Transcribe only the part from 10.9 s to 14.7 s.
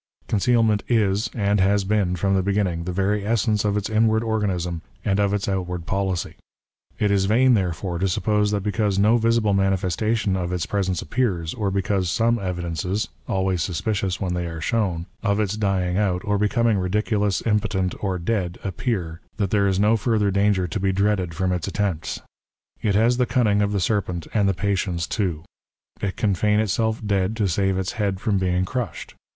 appears, or because some evidences— always suspicious when they are